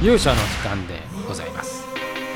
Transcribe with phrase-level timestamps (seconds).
[0.00, 1.84] 勇者の時間でございます、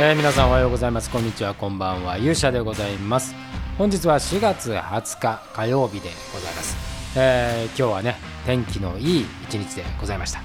[0.01, 1.09] えー皆さんおはようございます。
[1.09, 1.54] こんにちは。
[1.54, 2.19] こんばんは。
[2.19, 3.37] 勇者でございます。
[3.79, 6.77] 本日は4月20日火曜日でございます、
[7.17, 10.40] えー今日はね天気のいい一日でございました、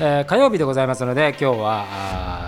[0.00, 1.86] えー火曜日でございますので今日は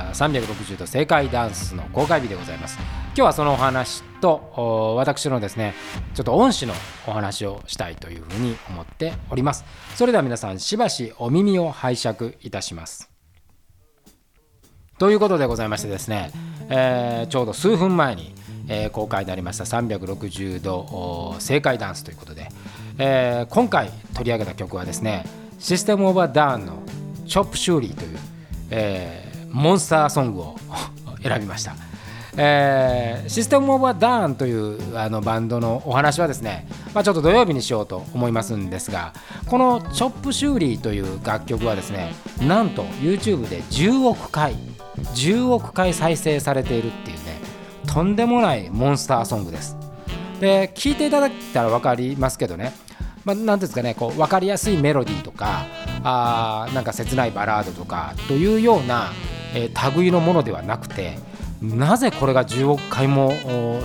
[0.09, 2.79] あ360度正解ダンスの公開日でございます。
[3.09, 5.75] 今日はそのお話とお私のですね
[6.15, 6.73] ちょっと恩師の
[7.06, 9.66] お話をしたいというふうに思っております。
[9.95, 13.13] それでは皆さんしばしお耳を拝借いたします。
[14.98, 16.30] ということでございましてですね、
[16.71, 18.35] えーちょうど数分前に、
[18.69, 22.48] えー公開でありました360度正解ダンスということで、
[22.99, 25.25] えー今回取り上げた曲はですね
[25.59, 26.83] システムオーバーダウンの
[27.27, 28.19] チョップシューリーという、
[28.71, 30.57] えーモンスターソングを
[31.23, 31.74] 選びました。
[32.37, 39.13] えーシステム・オブ・ダーンというあのバンドのお話はですね、まあ、ちょっと土曜日にしようと思いますんですが
[39.47, 44.57] この「チョップ・シューリー」という楽曲はですねなんと YouTube で10億回
[44.96, 47.40] 10億回再生されているっていうね
[47.87, 49.76] とんでもないモンスターソングです
[50.40, 52.73] で聴いていただいたら分かりますけどね
[53.24, 55.65] まあ、ですかねこう分かりやすいメロディーとか
[56.02, 59.12] あーなんか切ないバラードとかというような、
[59.54, 61.18] えー類のものではなくて
[61.62, 63.32] なぜこれが10億回も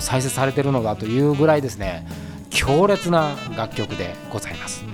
[0.00, 2.06] 再生されてるのかというぐらいですね
[2.50, 4.84] 強烈な楽曲でございます。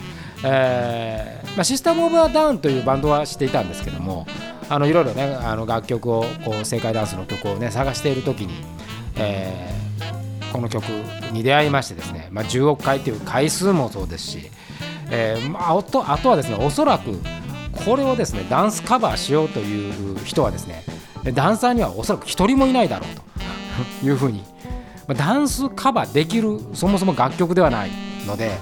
[0.44, 4.26] えーまあ、システム・オブ・ア・ダウンというバンドは知っていたんですけども
[4.68, 8.64] あのいろいろねあの楽曲をこう正解ダンスの曲をね探している時に、
[9.16, 9.76] えー
[10.56, 10.84] この曲
[11.32, 14.50] に出会いましてですね、まあ、10億回という回数もそうですし、
[15.10, 17.20] えーまあ、あとあとはですねおそらく
[17.84, 20.82] これをですねダンスカバーしようという人はですね
[21.34, 24.44] ダンサーにはおそらく一人もいないだろうというふうに、
[25.06, 27.90] まあダンスカバーできるそもそも楽曲ではない
[28.26, 28.52] ので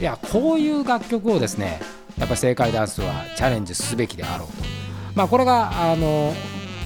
[0.00, 1.80] いやこういう楽曲をですね
[2.16, 4.75] やっぱ正解ダンスはチャレンジすべきであろうと。
[5.16, 6.32] まあ、これがあの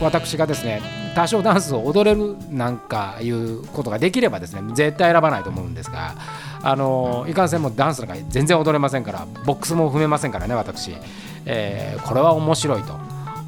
[0.00, 0.80] 私がですね
[1.14, 6.14] 多少ダンスを踊れるなんかいうことができればですね絶対選ばないと思うんですが
[6.62, 10.94] あのいかんせんもダンスなんか全然踊れませんからボックスも踏めませんからね私、
[11.44, 12.82] えーこれは面白い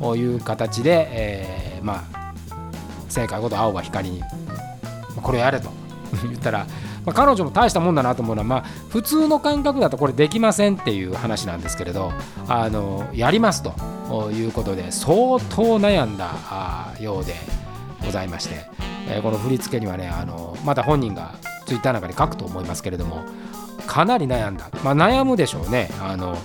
[0.01, 2.23] という形で、えーまあ
[3.09, 4.23] 正解こと青が光に
[5.23, 5.69] これをやれと
[6.25, 6.67] 言ったら、
[7.05, 12.13] まあ、彼女も大したもんだなと思うのは、まあ、普通の感覚だとこれできませんっていう話なんですけれど
[12.49, 16.33] あのやりますということで相当悩んだ
[17.01, 17.35] ようで
[18.05, 18.55] ございまして、
[19.09, 21.35] えーこの振り付けにはねあのまた本人が
[21.67, 23.25] ツイッターなんかに書くと思いますけれども
[23.87, 25.91] かなり悩んだ、まあ、悩むでしょうね。
[26.01, 26.37] あの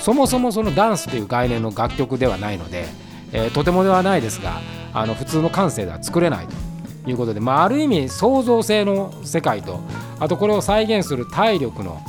[0.00, 2.86] そもそもそのダンスという概念の楽曲ではないので、
[3.32, 4.60] えーとてもではないですが
[4.92, 6.73] あの普通の感性では作れないと。
[7.06, 9.80] いうことで、まあ、ある意味創造性の世界と
[10.20, 12.00] あとこれを再現する体力の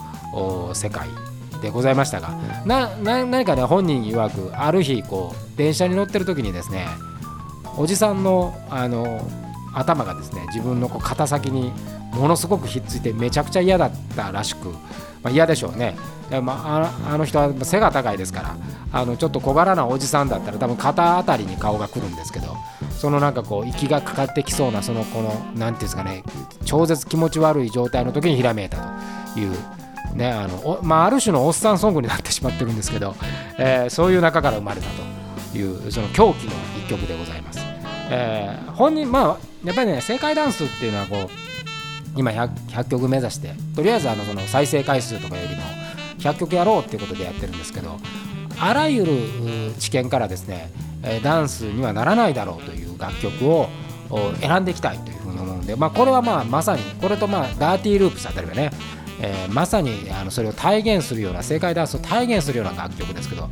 [0.74, 1.08] 世界
[1.62, 6.88] でございましたが何かね本人曰くある日こう電車に乗ってる時にですね
[7.78, 9.28] おじさんのあの
[9.74, 11.72] 頭がですね自分のこう肩先に
[12.14, 14.78] ものすごくひっついてめちゃくちゃ嫌だったらしく、ま
[15.26, 15.98] あ、嫌でしょうね、
[16.42, 18.58] まあ、ああの人は背が高いですから
[18.94, 22.56] あのちょっと小柄なおじさんだったら多分肩あたりに顔が来るんですけど
[22.92, 26.24] そのなんかこう息がかかってきそうなそのこのなんていうんですかね
[26.66, 28.78] 超絶気持ち悪い状態の時にひらめいた
[29.34, 29.56] という。
[30.16, 33.16] ねあのおまあ、ある種のおっさんソングになってしまってるんですけど、
[33.58, 34.88] えーそういう中から生まれた
[35.52, 37.60] というその狂気の一曲でございます。
[38.10, 41.30] えー本人まあやっぱりね正解ダンスっていうのはこう
[42.16, 45.62] 今 100, 100曲目指してとりあえずあのその再生回数とかよりも
[46.20, 47.98] 100曲やろうっていうことでやってるんですけど
[48.60, 49.12] あらゆる
[49.80, 50.72] 知見からですね、
[51.24, 53.68] ダンスにはならないだろうという楽曲を
[54.40, 58.72] 選んでいきたいというふうに思うんで、まあ、これはまあまさにこれとまあダーティーループスあたりはね、
[59.22, 63.50] えーまさにあのそれを体現するような正解ダンスを体現するような楽曲ですけど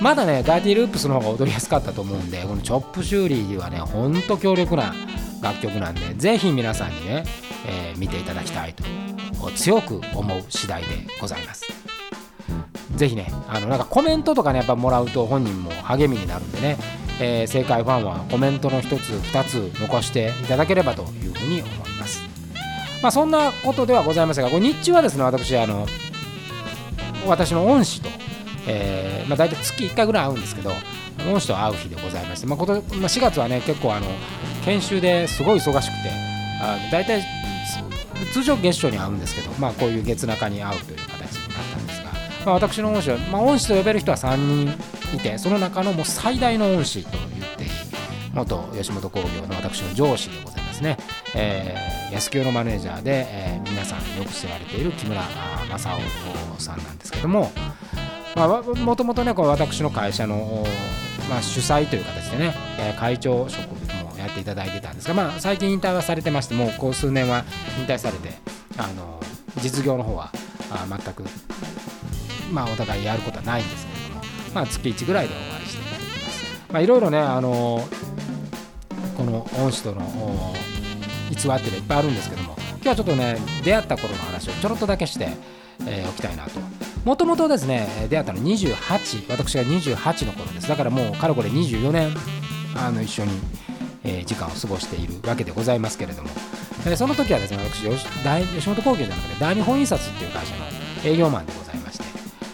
[0.00, 4.94] まだね、ダーティーループスの方が踊りやすかったと思うんで、このチョップシューリーはね、ほんと強力な
[5.40, 7.24] 楽曲なんで、ぜひ皆さんにね、
[7.66, 8.84] えー見ていただきたいと
[9.52, 10.88] 強く思う次第で
[11.18, 11.75] ございます。
[12.96, 16.76] ぜひね、あのなんかコメントとかね、やっぱもらうと本人も励みになるんでね、
[17.20, 22.22] えー正解ファンはコメントの一つ、二つ残していただければというふうに思います。
[23.02, 25.86] まあそんなことではございませんが、これ日中はですね、私、あの、
[27.26, 28.08] 私の恩師と、
[28.66, 30.72] えーまあ、大体月1回ぐらい会うんですけど、
[31.30, 34.06] 恩師と会う日でございまして、まあことまあ、4月はね、結構あの
[34.64, 36.10] 研修ですごい忙しくて、
[36.62, 37.22] あ大体
[38.32, 41.15] 通常月初に会うんですけど、まあ、こういう月中に会うという形、
[42.46, 44.72] まあ、私の恩師は、まあ、恩師と呼べる人は3人
[45.16, 47.70] いて、その中のもう最大の恩師と言っていい、
[48.32, 50.96] 元吉本興業の私の上司でございますね、
[51.34, 55.20] えー安清のマネージャーで、えー皆さんよく知られている木村
[55.68, 55.90] 正
[56.56, 57.50] 夫さんなんですけども、
[58.84, 60.64] もともとねこう私の会社の
[61.28, 62.54] まあ、主催という形でね、
[62.96, 67.44] 会長職もやっていただいてたんですが、まあ、最近引退はされてましてもうこう数年は
[67.80, 68.34] 引退されて
[68.78, 69.20] あの
[69.60, 70.30] 実業の方は
[70.88, 71.24] 全く、
[72.52, 74.22] まあ、お互いやることはないんですけれども、
[74.54, 76.72] まあ、月1ぐらいでお会いしていただきます。
[76.72, 77.86] まあ、いろいろねあの
[79.16, 80.54] この恩師との
[81.30, 85.28] 逸話っていうのいっぱいあるんですけども今日はちょっとね出会った頃の話をちょろっとだけして、
[85.86, 86.60] えー、おきたいなと。
[87.04, 90.68] もともとですね出会ったの28私が28の頃です。
[90.68, 92.14] だからもうかれこれ24年
[92.76, 93.30] あの一緒に、
[94.04, 96.28] えー、時間を過ごしているわけでございますけれども、
[96.86, 100.64] えー、その時はですね私吉本興業じゃなくて大日本印刷っていう会社の
[101.04, 101.65] 営業マンでございまして、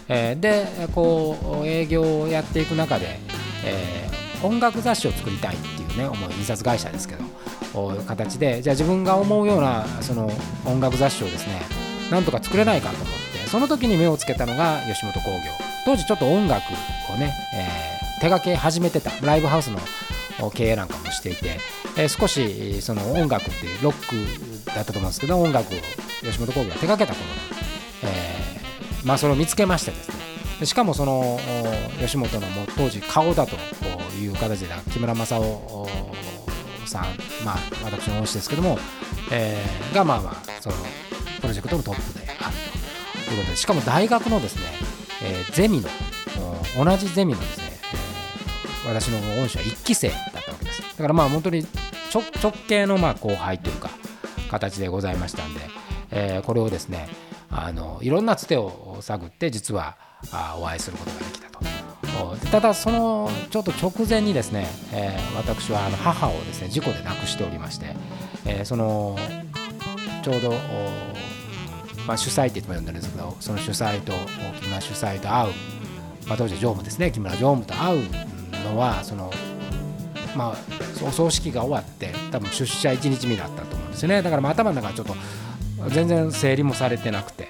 [0.08, 3.18] えー、でこう営業をやっていく中で、
[3.64, 7.24] えー、音楽雑誌を作りたいっていうね思い印刷会社ですけど
[8.06, 10.30] 形でじゃあ自分が思うようなその
[10.66, 11.62] 音楽雑誌をですね
[12.10, 15.72] なんとか作れないかと思ってその時に目をつけたのが吉本興業。
[15.84, 16.62] 当時ちょっと音楽
[17.12, 19.80] をね、えー、手掛け始めてたライブハウスの
[20.50, 21.58] 経営なんかもしていて、
[21.96, 24.08] えー、少しその音楽っていうロッ
[24.64, 25.78] クだったと思うんですけど音楽を
[26.22, 27.24] 吉本興業が手掛けた頃、
[28.04, 28.31] えー、
[29.04, 30.08] まあそれを見つけましてです
[30.60, 30.66] ね。
[30.66, 31.40] しかもその
[32.00, 33.56] 吉本のも当時顔だと
[34.16, 35.88] いう形で木村正夫
[36.86, 37.04] さん、
[37.44, 38.78] まあ、私の恩師ですけども、
[39.32, 40.76] えー、がまあまあその
[41.40, 42.56] プロジェクトのトップである
[43.26, 44.62] ということでしかも大学のですね、
[45.22, 45.88] えー、ゼミの
[46.76, 47.64] 同じゼミのですね、
[48.84, 50.82] えー、私の恩師は1期生だったわけです。
[50.82, 51.66] だからまあ本当に
[52.14, 53.90] 直直系のまあ後輩というか
[54.50, 55.60] 形でございましたんで、
[56.10, 57.08] えー、これをですね
[57.52, 59.96] あのいろんなつてを探って実は
[60.58, 61.62] お会いすることができたと。
[62.50, 67.94] ただそのちょっと直前にですね、えー、私はあの母をですね事故で亡くしておりまして、
[68.46, 69.16] えー、その
[70.22, 70.50] ちょうど、
[72.06, 74.12] まあ、主催って言っても呼んでるんですけどその主催と
[74.60, 75.52] 木村主催と会う、
[76.26, 78.10] まあ、当時常務ですね木村常務と会う
[78.64, 79.30] のはその
[80.36, 80.56] まあ
[81.04, 85.14] お葬式が終わって多分出社1日目だったと思うんですよねだから頭の中はちょっと
[85.88, 87.41] 全然整理もされてなくて。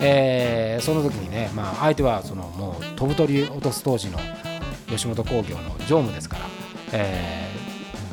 [0.00, 4.18] えー、その時にね、まあ、相手はそのもう飛ぶ鳥落とす当時の
[4.88, 6.44] 吉本興業の常務ですから、
[6.92, 7.48] え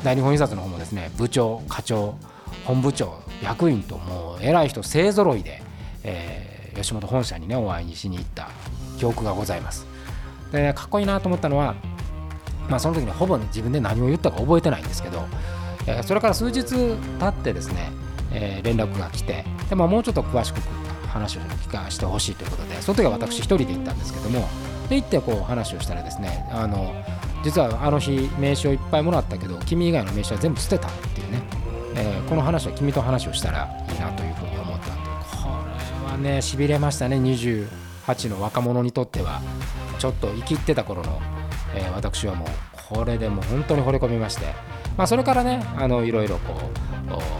[0.02, 2.16] ー、大日本印刷の方もですね部長課長
[2.64, 5.62] 本部長役員ともう偉い人勢ぞろいで、
[6.04, 8.50] えー、吉本本社にねお会いにしに行った
[8.98, 9.86] 記憶がございます。
[10.52, 11.74] で、かっこいいなと思ったのは、
[12.68, 15.22] まあ、その時にほぼ、ね、自分で何を言ったか覚えてないんですけど、
[15.86, 17.90] えー、それから数日経ってですね、
[18.32, 20.60] え、連絡が来てで、まあ、もうちょっと詳しく
[21.08, 24.48] 話を聞かせてほしいということでその時は私1人で行ったんですけども
[24.88, 26.94] で行ってこう話をしたらですねあの
[27.44, 31.42] 実はあの日名刺をいっぱいもらったけど君以外の名刺は全部捨てたっていうね、
[31.94, 35.10] えー、この話は君と話をしたらいいなというふうに思ったんで
[35.42, 35.48] こ
[36.06, 39.40] れはねしびれましたね28の若者にとっては。
[39.98, 41.20] ちょっと生きってた頃の、
[41.74, 42.48] えー、私はもう
[42.88, 44.46] これでもう本当に惚れ込みまして、
[44.96, 47.37] まあ、それからねあのいろいろこう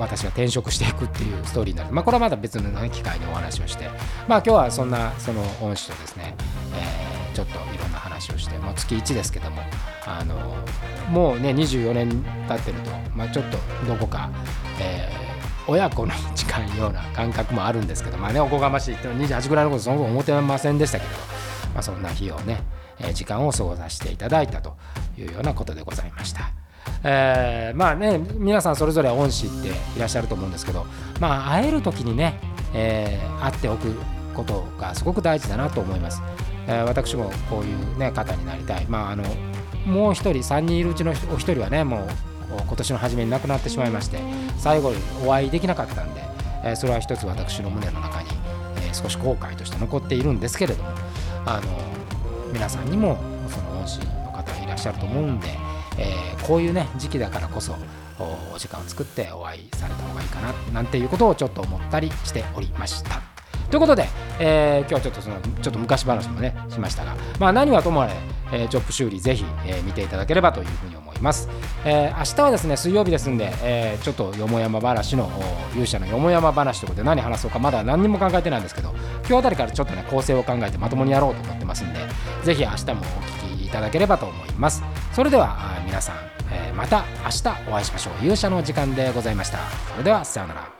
[0.00, 3.88] 私が転職していくっていうストーリーになる、まあ、これはまだ別の、機会にお話をして、
[4.26, 6.34] まあ、今日はそんなその恩師とですね、
[6.74, 9.62] えー、ちょっといろんな話をして、もう月1ですけども
[10.06, 10.34] あの
[11.10, 14.30] もうね24年経ってると、まあ、ちょっとどこか、
[14.80, 21.12] えー、親子に近いような感覚もあるんですけど、まあね、おこがましいって28ぐらいのことその思ってませんでしたけど、
[21.74, 22.62] まあ、そんな日をね、
[22.98, 24.76] え時間を過ごさせていただいたと
[25.18, 26.52] いうようなことでございました。
[27.02, 30.86] えー、まあね皆さんそれぞれ恩師っていらっしゃると思うんですけど
[31.20, 32.38] まあ会える時にね、
[32.74, 33.94] えー、会っておく
[34.34, 36.22] ことがすごく大事だなと思います、
[36.66, 38.86] えー、私もこういう、ね、方になりたい。
[38.86, 39.24] まああの
[39.86, 42.08] もう一人3人いるうちのお一人はねもう
[42.66, 44.18] 今年の初めに亡くなってしまいまして
[44.58, 46.20] 最後にお会いできなかったんで、
[46.64, 48.28] えー、それは一つ私の胸の中に、
[48.76, 50.90] えー、少し後悔として残っているんですけれども
[51.46, 51.68] あの
[52.52, 53.18] 皆さんにも
[53.48, 55.48] その恩師の方がいらっしゃると思うんで
[55.98, 57.76] えー、こういうね時期だからこそ
[58.52, 63.20] お時間を作ってお会いされた方がいいかななんていうことをちょっと思ったりしておりました。
[63.70, 64.08] ということで、
[64.40, 68.14] えー、今日はちょっとそのちょっと昔話もねしましたが、まあ、何はともあれ、
[68.52, 71.48] えー、チョップ修理ぜひ、えー、見ていただければというふうに思います。
[71.84, 75.30] え、明日はですね水曜日ですんで、え、ちょっとよもやま話の
[75.72, 78.92] 勇者のよもやま話ということで何話そうかまだ何にも考えてないんですけど
[79.28, 82.00] 今日あたりからちょっとね構成を考えてまともにやろうと思ってますんで
[82.42, 83.39] ぜひ明日もお聞き
[83.70, 84.82] ただければと思います。
[85.12, 86.16] それでは皆さん、
[86.52, 88.24] え、また明日お会いしましょう。
[88.24, 89.58] 勇者の時間でございました。
[89.92, 90.79] それではさようなら。